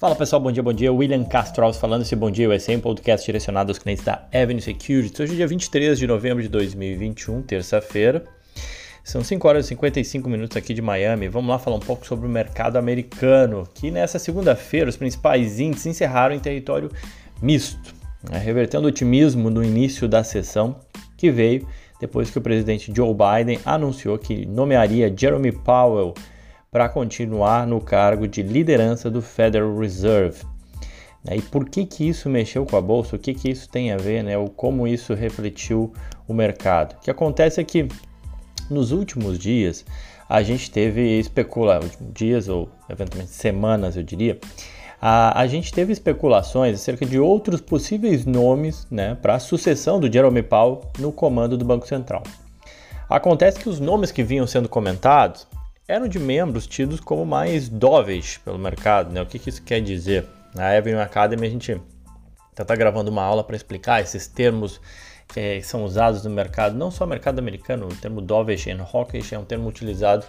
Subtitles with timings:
[0.00, 0.90] Fala pessoal, bom dia, bom dia.
[0.90, 5.20] William Castro falando esse Bom Dia USA, um podcast direcionado aos clientes da Avenue Securities.
[5.20, 8.24] Hoje é dia 23 de novembro de 2021, terça-feira.
[9.04, 11.28] São 5 horas e 55 minutos aqui de Miami.
[11.28, 15.84] Vamos lá falar um pouco sobre o mercado americano, que nessa segunda-feira os principais índices
[15.84, 16.90] encerraram em território
[17.42, 17.94] misto,
[18.30, 20.76] né, revertendo o otimismo no início da sessão
[21.14, 21.68] que veio
[22.00, 26.14] depois que o presidente Joe Biden anunciou que nomearia Jeremy Powell
[26.70, 30.44] para continuar no cargo de liderança do Federal Reserve.
[31.24, 33.16] Né, e por que, que isso mexeu com a bolsa?
[33.16, 34.22] O que, que isso tem a ver?
[34.22, 34.34] Né?
[34.54, 35.92] Como isso refletiu
[36.28, 36.94] o mercado?
[36.94, 37.88] O que acontece é que
[38.70, 39.84] nos últimos dias
[40.28, 44.38] a gente teve especulações, dias ou eventualmente semanas, eu diria,
[45.02, 50.12] a, a gente teve especulações acerca de outros possíveis nomes né, para a sucessão do
[50.12, 52.22] Jerome Powell no comando do Banco Central.
[53.08, 55.48] Acontece que os nomes que vinham sendo comentados
[55.90, 59.12] eram de membros tidos como mais dóveis pelo mercado.
[59.12, 59.20] Né?
[59.20, 60.24] O que, que isso quer dizer?
[60.54, 61.80] Na Avenue Academy a gente
[62.56, 64.80] está gravando uma aula para explicar esses termos
[65.32, 69.38] que são usados no mercado, não só mercado americano, o termo dovish and hawkish é
[69.38, 70.24] um termo utilizado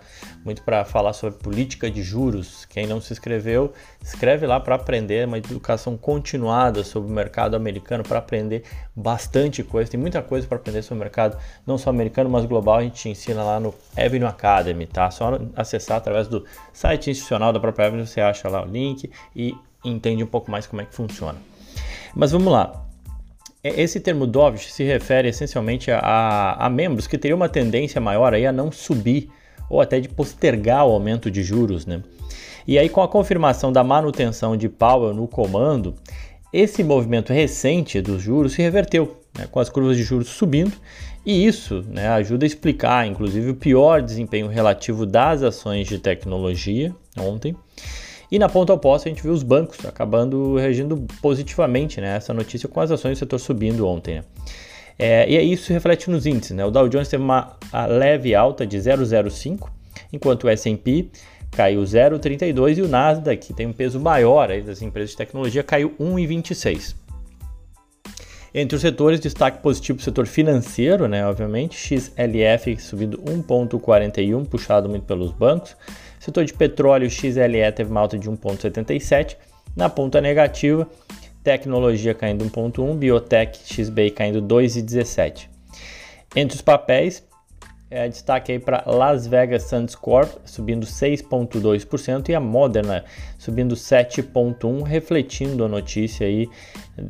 [0.46, 2.66] muito para falar sobre política de juros.
[2.66, 8.04] Quem não se inscreveu, escreve lá para aprender uma educação continuada sobre o mercado americano,
[8.04, 8.64] para aprender
[8.96, 9.90] bastante coisa.
[9.90, 12.78] Tem muita coisa para aprender sobre o mercado, não só americano, mas global.
[12.78, 15.10] A gente ensina lá no Avenue Academy, tá?
[15.10, 19.56] Só acessar através do site institucional da própria Avenue, você acha lá o link e
[19.84, 21.40] entende um pouco mais como é que funciona.
[22.16, 22.91] Mas vamos lá.
[23.64, 28.34] É, esse termo dovish se refere essencialmente a, a, membros que teriam uma tendência maior
[28.34, 29.30] aí a não subir
[29.70, 32.02] ou até de postergar o aumento de juros, né?
[32.68, 35.96] E aí com a confirmação da manutenção de Powell no comando,
[36.52, 40.74] esse movimento recente dos juros se reverteu, né, com as curvas de juros subindo,
[41.26, 46.94] e isso né, ajuda a explicar, inclusive, o pior desempenho relativo das ações de tecnologia
[47.18, 47.56] ontem
[48.32, 52.70] e na ponta oposta, a gente viu os bancos acabando reagindo positivamente né, essa notícia
[52.70, 54.16] com as ações do setor subindo ontem.
[54.16, 54.24] Né?
[54.98, 56.56] É, e isso reflete nos índices.
[56.56, 56.64] Né?
[56.64, 57.58] O Dow Jones teve uma
[57.90, 59.68] leve alta de 0,05,
[60.14, 61.08] enquanto o S&P
[61.52, 65.62] caiu 0,32 e o Nasdaq, que tem um peso maior aí das empresas de tecnologia,
[65.62, 66.96] caiu 1,26.
[68.54, 74.90] Entre os setores, destaque positivo para o setor financeiro, né, obviamente, XLF subindo 1,41, puxado
[74.90, 75.76] muito pelos bancos.
[76.22, 79.36] Setor de petróleo, XLE teve uma alta de 1,77.
[79.76, 80.88] Na ponta negativa,
[81.44, 85.50] tecnologia caindo 1,1, biotech, XBI caindo 2,17.
[86.36, 87.28] Entre os papéis,
[87.90, 93.04] é, destaque aí para Las Vegas Sands Corp subindo 6,2% e a Moderna
[93.40, 96.48] subindo 7,1%, refletindo a notícia aí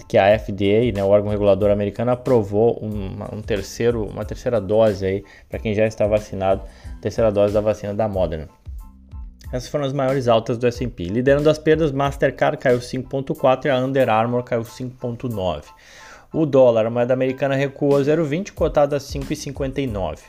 [0.08, 5.06] que a FDA, né, o órgão regulador americano, aprovou uma, um terceiro, uma terceira dose
[5.06, 6.62] aí para quem já está vacinado,
[7.02, 8.61] terceira dose da vacina da Moderna.
[9.52, 11.06] Essas foram as maiores altas do S&P.
[11.06, 15.66] Liderando as perdas, Mastercard caiu 5,4 e a Under Armour caiu 5,9.
[16.34, 20.20] O dólar, a moeda americana recuou 0,20, cotada a 5,59.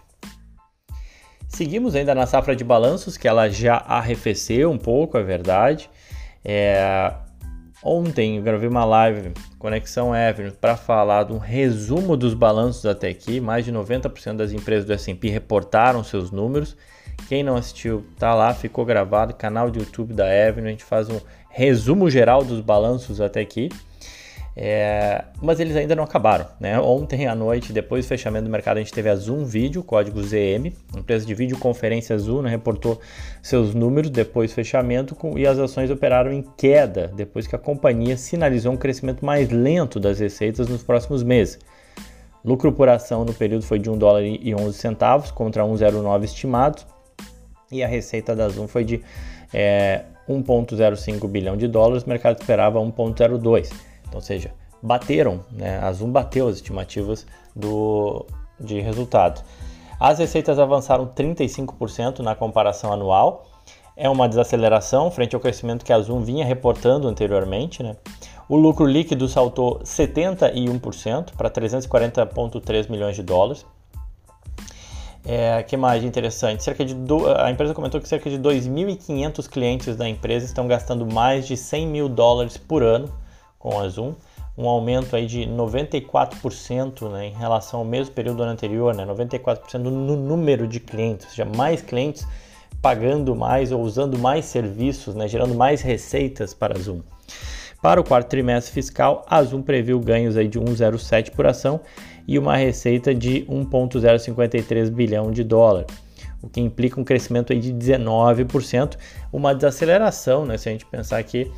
[1.46, 5.88] Seguimos ainda na safra de balanços, que ela já arrefeceu um pouco, é verdade.
[6.44, 7.12] É...
[7.84, 13.08] Ontem eu gravei uma live, Conexão Avenue, para falar de um resumo dos balanços até
[13.08, 13.40] aqui.
[13.40, 16.76] Mais de 90% das empresas do S&P reportaram seus números.
[17.28, 20.68] Quem não assistiu, tá lá, ficou gravado, canal do YouTube da Avenue.
[20.68, 23.68] A gente faz um resumo geral dos balanços até aqui.
[24.54, 26.46] É, mas eles ainda não acabaram.
[26.60, 26.78] Né?
[26.78, 30.22] Ontem à noite, depois do fechamento do mercado, a gente teve a Zoom Video, código
[30.22, 32.50] ZM, empresa de videoconferência Zoom, né?
[32.50, 33.00] reportou
[33.42, 37.58] seus números depois do fechamento com, e as ações operaram em queda depois que a
[37.58, 41.58] companhia sinalizou um crescimento mais lento das receitas nos próximos meses.
[42.44, 46.86] Lucro por ação no período foi de 1 dólar e 11 centavos contra 1,09 estimados
[47.72, 49.02] e a receita da Zoom foi de
[49.52, 53.72] é, 1,05 bilhão de dólares, o mercado esperava 1,02
[54.12, 54.52] então, ou seja,
[54.82, 55.78] bateram, né?
[55.78, 58.26] A Zoom bateu as estimativas do,
[58.60, 59.42] de resultado.
[59.98, 63.46] As receitas avançaram 35% na comparação anual.
[63.96, 67.82] É uma desaceleração frente ao crescimento que a Zoom vinha reportando anteriormente.
[67.82, 67.96] Né?
[68.48, 73.64] O lucro líquido saltou 71% para 340,3 milhões de dólares.
[75.24, 76.64] É, que mais interessante?
[76.64, 77.28] Cerca de do...
[77.36, 81.86] A empresa comentou que cerca de 2.500 clientes da empresa estão gastando mais de 100
[81.86, 83.08] mil dólares por ano
[83.58, 84.14] com a Zoom,
[84.58, 89.06] um aumento aí de 94% né, em relação ao mesmo período do ano anterior, né,
[89.06, 92.26] 94% no número de clientes, ou seja, mais clientes
[92.80, 97.00] pagando mais ou usando mais serviços, né, gerando mais receitas para a Zoom.
[97.80, 101.80] Para o quarto trimestre fiscal, a Zoom previu ganhos aí de 1,07 por ação
[102.26, 105.86] e uma receita de 1,053 bilhão de dólar,
[106.42, 108.96] o que implica um crescimento de 19%,
[109.32, 111.50] uma desaceleração, né, se a gente pensar que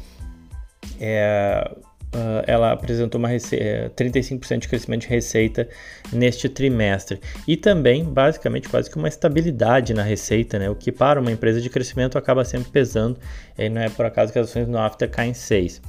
[1.01, 1.71] é,
[2.15, 5.69] Uh, ela apresentou uma 35% é, de crescimento de receita
[6.13, 10.71] neste trimestre e também basicamente quase que uma estabilidade na receita, né?
[10.71, 13.19] o que para uma empresa de crescimento acaba sempre pesando,
[13.59, 15.83] e não é por acaso que as ações no After caem 6.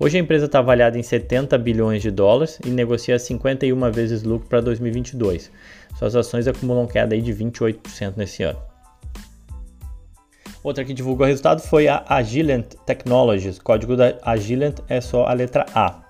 [0.00, 4.48] Hoje a empresa está avaliada em 70 bilhões de dólares e negocia 51 vezes lucro
[4.48, 5.50] para 2022.
[5.98, 8.60] Suas ações acumulam queda de 28% nesse ano.
[10.62, 13.58] Outra que divulgou o resultado foi a Agilent Technologies.
[13.58, 16.00] Código da Agilent é só a letra A.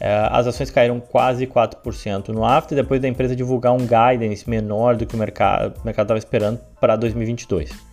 [0.00, 4.96] É, as ações caíram quase 4% no after, depois da empresa divulgar um guidance menor
[4.96, 7.87] do que o mercado estava esperando para 2022.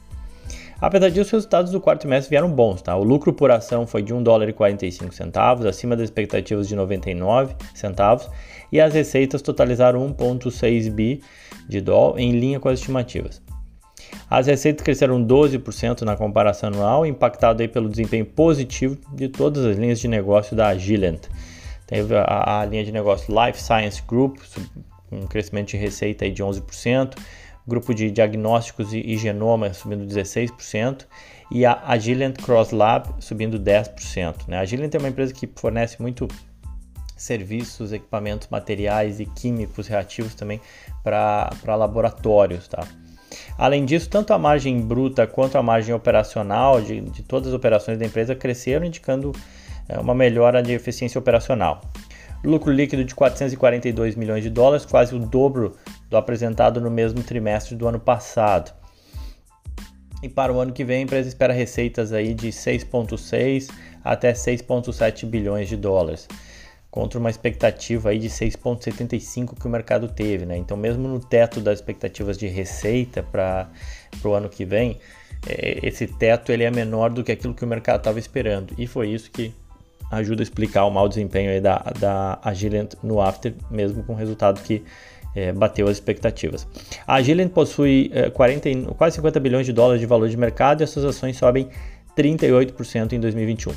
[0.80, 2.82] Apesar disso, os resultados do quarto trimestre vieram bons.
[2.82, 2.96] Tá?
[2.96, 6.76] O lucro por ação foi de 1 dólar e 45 centavos, acima das expectativas de
[6.76, 8.30] 99 centavos,
[8.72, 11.22] e as receitas totalizaram 1,6 bi
[11.68, 13.42] de dólar, em linha com as estimativas.
[14.30, 19.78] As receitas cresceram 12% na comparação anual, impactado aí pelo desempenho positivo de todas as
[19.78, 21.28] linhas de negócio da Agilent.
[21.88, 24.38] Teve a, a linha de negócio Life Science Group,
[25.12, 27.16] um crescimento de receita aí de 11%,
[27.68, 31.06] grupo de diagnósticos e, e genoma subindo 16%,
[31.52, 34.48] e a Agilent Cross Lab subindo 10%.
[34.48, 34.58] Né?
[34.58, 36.28] A Agilent é uma empresa que fornece muito
[37.16, 40.60] serviços, equipamentos, materiais e químicos reativos também
[41.04, 42.68] para laboratórios.
[42.68, 42.86] Tá?
[43.58, 47.98] Além disso, tanto a margem bruta quanto a margem operacional de, de todas as operações
[47.98, 49.32] da empresa cresceram, indicando
[49.88, 51.82] é, uma melhora de eficiência operacional.
[52.44, 55.76] Lucro líquido de 442 milhões de dólares, quase o dobro
[56.10, 58.74] do apresentado no mesmo trimestre do ano passado.
[60.22, 63.70] E para o ano que vem, a empresa espera receitas aí de 6,6
[64.04, 66.28] até 6,7 bilhões de dólares
[66.96, 70.56] contra uma expectativa aí de 6,75 que o mercado teve, né?
[70.56, 73.70] Então, mesmo no teto das expectativas de receita para
[74.24, 74.98] o ano que vem,
[75.46, 78.74] é, esse teto ele é menor do que aquilo que o mercado estava esperando.
[78.78, 79.54] E foi isso que
[80.10, 84.62] ajuda a explicar o mau desempenho da, da Agilent no after, mesmo com o resultado
[84.62, 84.82] que
[85.36, 86.66] é, bateu as expectativas.
[87.06, 90.84] A Agilent possui é, 40, quase 50 bilhões de dólares de valor de mercado e
[90.84, 91.70] as suas ações sobem
[92.18, 93.74] 38% em 2021.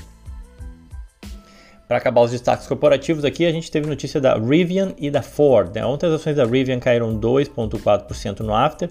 [1.88, 5.74] Para acabar os destaques corporativos aqui, a gente teve notícia da Rivian e da Ford.
[5.74, 5.84] Né?
[5.84, 8.90] Ontem as ações da Rivian caíram 2,4% no after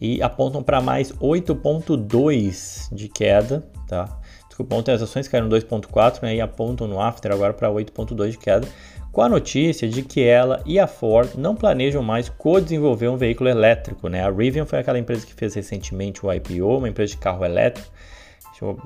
[0.00, 3.62] e apontam para mais 8,2% de queda.
[3.86, 4.18] Tá?
[4.48, 6.36] Desculpa, ontem as ações caíram 2,4% né?
[6.36, 8.66] e apontam no after agora para 8,2% de queda,
[9.12, 13.50] com a notícia de que ela e a Ford não planejam mais co-desenvolver um veículo
[13.50, 14.08] elétrico.
[14.08, 14.24] Né?
[14.24, 17.88] A Rivian foi aquela empresa que fez recentemente o IPO, uma empresa de carro elétrico,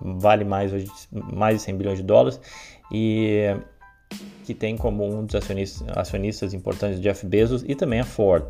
[0.02, 2.40] vale mais, hoje, mais de 100 bilhões de dólares
[2.90, 3.54] e
[4.44, 8.44] que tem como um dos acionistas, acionistas importantes Jeff Bezos e também a Ford.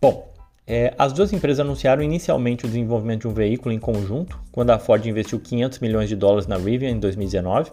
[0.00, 0.32] Bom,
[0.66, 4.78] é, as duas empresas anunciaram inicialmente o desenvolvimento de um veículo em conjunto, quando a
[4.78, 7.70] Ford investiu 500 milhões de dólares na Rivian em 2019.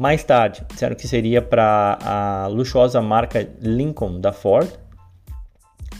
[0.00, 4.66] Mais tarde, disseram que seria para a luxuosa marca Lincoln da Ford,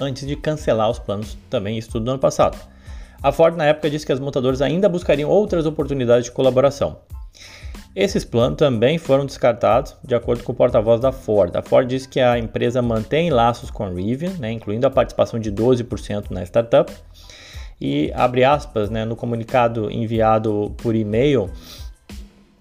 [0.00, 2.58] antes de cancelar os planos também, isso tudo no ano passado.
[3.22, 6.96] A Ford, na época, disse que as montadoras ainda buscariam outras oportunidades de colaboração.
[7.94, 11.54] Esses planos também foram descartados, de acordo com o porta-voz da Ford.
[11.54, 15.38] A Ford diz que a empresa mantém laços com a Rivian, né, incluindo a participação
[15.38, 16.90] de 12% na startup.
[17.78, 21.50] E abre aspas, né, no comunicado enviado por e-mail,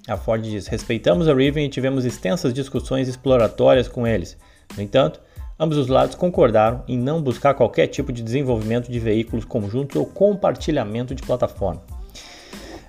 [0.09, 4.37] a Ford diz: respeitamos a Rivian e tivemos extensas discussões exploratórias com eles.
[4.75, 5.21] No entanto,
[5.59, 10.05] ambos os lados concordaram em não buscar qualquer tipo de desenvolvimento de veículos conjuntos ou
[10.05, 11.81] compartilhamento de plataforma.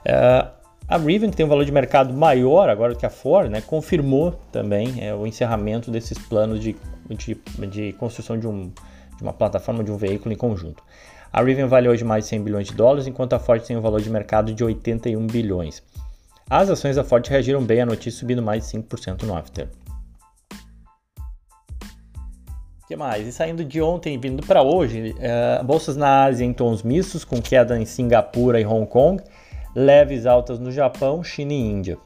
[0.07, 0.61] Uh,
[0.91, 4.33] a Rivian, que tem um valor de mercado maior agora que a Ford, né, confirmou
[4.51, 6.75] também é, o encerramento desses planos de,
[7.09, 8.73] de, de construção de, um,
[9.17, 10.83] de uma plataforma de um veículo em conjunto.
[11.33, 13.81] A Rivian vale hoje mais de 100 bilhões de dólares, enquanto a Ford tem um
[13.81, 15.81] valor de mercado de 81 bilhões.
[16.51, 19.69] As ações da Ford reagiram bem à notícia, subindo mais de 5% no after.
[22.83, 23.25] O que mais?
[23.25, 27.41] E saindo de ontem vindo para hoje, uh, bolsas na Ásia em tons mistos, com
[27.41, 29.23] queda em Singapura e Hong Kong
[29.77, 31.97] leves altas no Japão, China e Índia.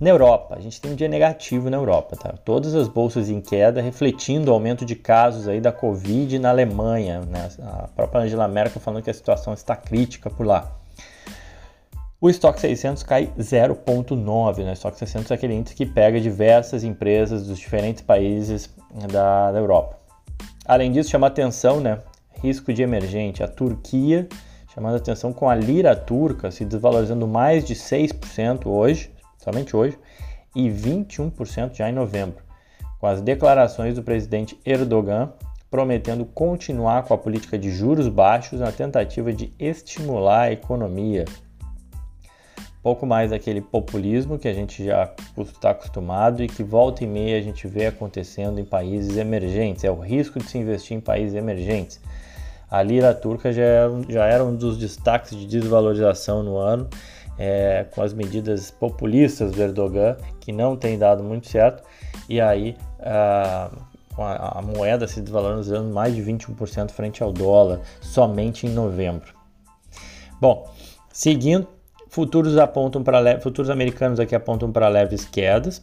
[0.00, 2.34] Na Europa, a gente tem um dia negativo na Europa, tá?
[2.44, 7.20] Todas as bolsas em queda, refletindo o aumento de casos aí da Covid na Alemanha,
[7.20, 7.48] né?
[7.62, 10.77] A própria Angela Merkel falando que a situação está crítica por lá.
[12.20, 14.70] O estoque 600 cai 0,9, né?
[14.70, 18.74] O estoque 600 é aquele índice que pega diversas empresas dos diferentes países
[19.12, 20.00] da, da Europa.
[20.64, 22.00] Além disso, chama atenção, né?
[22.42, 23.42] Risco de emergente.
[23.42, 24.28] A Turquia
[24.74, 29.98] chamando atenção com a lira turca se desvalorizando mais de 6% hoje, somente hoje,
[30.54, 32.42] e 21% já em novembro,
[33.00, 35.32] com as declarações do presidente Erdogan
[35.70, 41.24] prometendo continuar com a política de juros baixos na tentativa de estimular a economia.
[42.82, 47.38] Pouco mais aquele populismo que a gente já está acostumado e que volta e meia
[47.38, 49.84] a gente vê acontecendo em países emergentes.
[49.84, 52.00] É o risco de se investir em países emergentes.
[52.70, 56.88] A lira turca já era, é já era um dos destaques de desvalorização no ano,
[57.38, 61.82] é, com as medidas populistas do Erdogan, que não tem dado muito certo,
[62.28, 63.70] e aí a,
[64.18, 69.32] a, a moeda se desvalorizando mais de 21% frente ao dólar, somente em novembro.
[70.40, 70.68] Bom,
[71.10, 71.66] seguindo,
[72.08, 75.82] Futuros apontam para futuros americanos aqui apontam para leves quedas.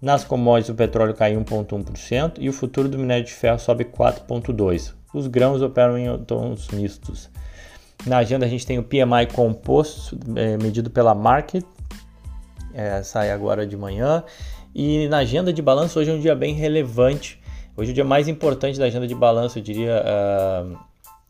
[0.00, 4.92] Nas commodities o petróleo caiu 1.1% e o futuro do minério de ferro sobe 4.2.
[5.12, 7.30] Os grãos operam em tons mistos.
[8.06, 11.64] Na agenda a gente tem o PMI composto é, medido pela Market,
[12.74, 14.22] é, sai agora de manhã.
[14.74, 17.40] E na agenda de balanço hoje é um dia bem relevante.
[17.74, 20.02] Hoje é o dia mais importante da agenda de balanço, eu diria.
[20.04, 20.78] Uh,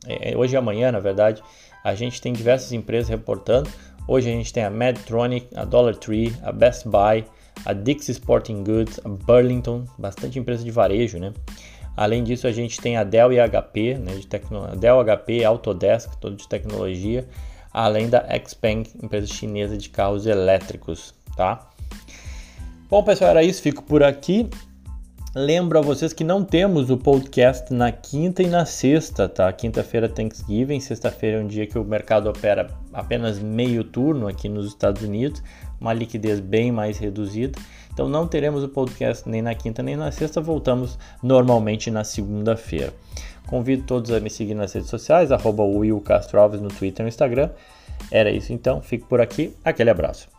[0.09, 1.43] é, hoje e amanhã, na verdade,
[1.83, 3.71] a gente tem diversas empresas reportando.
[4.09, 7.25] Hoje a gente tem a Medtronic, a Dollar Tree, a Best Buy,
[7.65, 11.33] a Dixie Sporting Goods, a Burlington, bastante empresa de varejo, né?
[11.97, 14.77] Além disso, a gente tem a Dell e a HP, né, de tecno...
[14.77, 17.27] Dell, HP, Autodesk, todo de tecnologia,
[17.73, 21.69] além da Xpeng, empresa chinesa de carros elétricos, tá?
[22.89, 24.49] Bom, pessoal, era isso, fico por aqui.
[25.39, 29.53] Lembro a vocês que não temos o podcast na quinta e na sexta, tá?
[29.53, 34.67] Quinta-feira Thanksgiving, sexta-feira é um dia que o mercado opera apenas meio turno aqui nos
[34.67, 35.43] Estados Unidos,
[35.79, 37.59] uma liquidez bem mais reduzida.
[37.93, 42.95] Então não teremos o podcast nem na quinta nem na sexta, voltamos normalmente na segunda-feira.
[43.47, 47.05] Convido todos a me seguir nas redes sociais, arroba Will Castro Alves no Twitter e
[47.05, 47.51] no Instagram.
[48.11, 50.36] Era isso então, fico por aqui, aquele abraço.